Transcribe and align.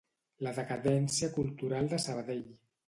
La 0.47 0.53
decadència 0.55 1.31
cultural 1.39 1.95
de 1.95 2.03
Sabadell. 2.09 2.47